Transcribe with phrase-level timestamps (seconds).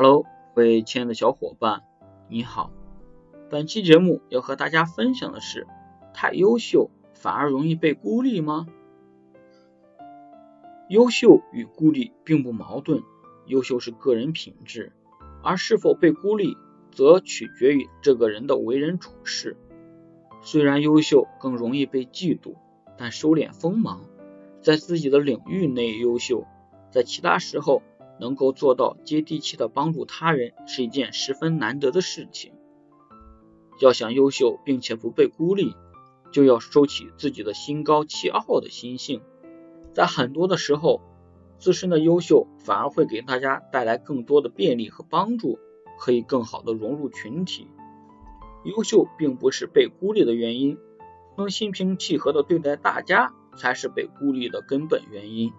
[0.00, 1.82] Hello，各位亲爱的小伙伴，
[2.28, 2.70] 你好。
[3.50, 5.66] 本期节目要和大家分享的是：
[6.14, 8.68] 太优秀反而容易被孤立吗？
[10.88, 13.02] 优秀与孤立并不矛盾，
[13.46, 14.92] 优秀是个人品质，
[15.42, 16.56] 而是否被孤立，
[16.92, 19.56] 则取决于这个人的为人处事。
[20.42, 22.54] 虽然优秀更容易被嫉妒，
[22.96, 24.04] 但收敛锋芒，
[24.62, 26.46] 在自己的领域内优秀，
[26.92, 27.82] 在其他时候。
[28.20, 32.52] 能够做到接地气的帮助他人是一件十分难得的事情。
[33.80, 35.74] 要想优秀并且不被孤立，
[36.32, 39.22] 就要收起自己的心高气傲的心性。
[39.94, 41.00] 在很多的时候，
[41.58, 45.58] 自身的优秀反而会给大家带来更多的便利和帮助，
[45.98, 47.68] 可以更好的融入群体。
[48.64, 50.76] 优秀并不是被孤立的原因，
[51.36, 55.52] 能心平气和的对待大家才是被孤立的根本原因。